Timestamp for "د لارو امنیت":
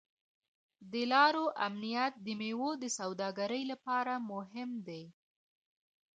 0.91-2.13